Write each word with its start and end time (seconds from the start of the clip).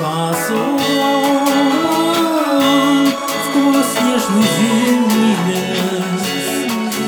спасу 0.00 0.54
Сквозь 3.44 3.90
снежный 3.98 4.46
зимний 4.56 5.36
лес. 5.46 6.24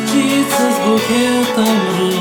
Птица 0.09 0.65
с 0.71 0.79
букетом 0.87 1.77
роз 1.99 2.12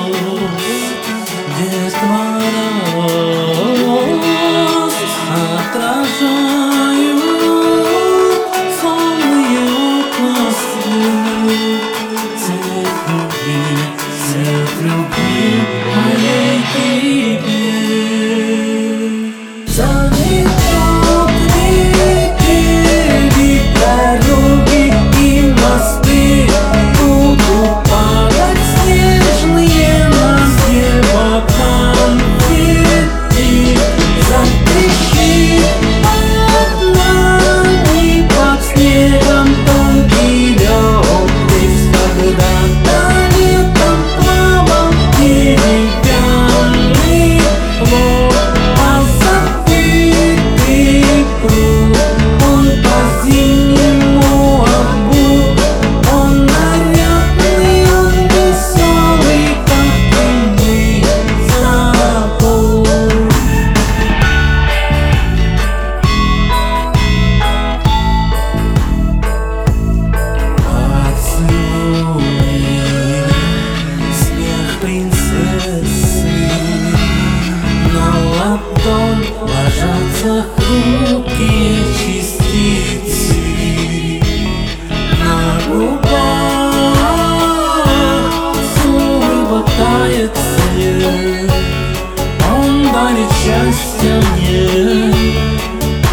ладонь 78.42 79.26
Ложатся 79.42 80.46
хрупкие 80.56 81.84
частицы 82.00 83.42
На 85.20 85.38
губах 85.68 86.96
Слово 88.82 89.60
тает 89.78 90.36
след 90.36 91.52
Он 92.56 92.72
дарит 92.92 93.32
счастье 93.44 94.14
мне. 94.34 94.66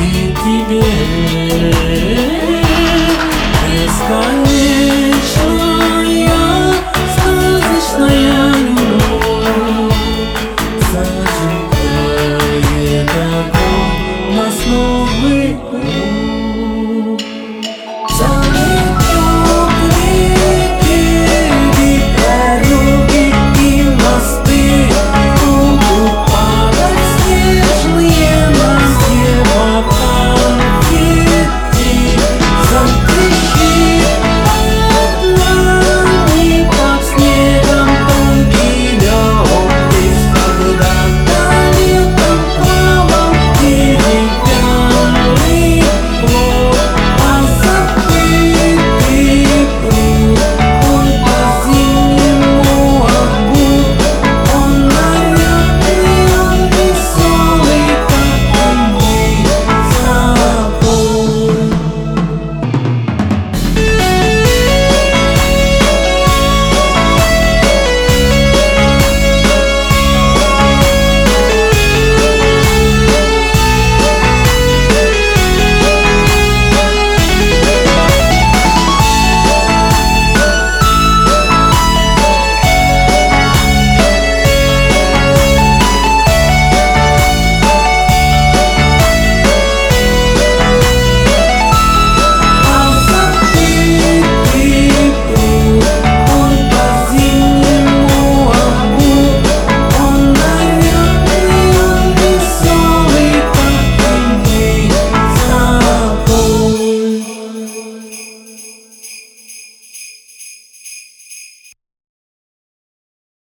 И 0.01 0.05
тебе 0.45 1.08